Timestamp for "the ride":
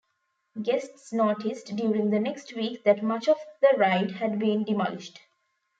3.61-4.13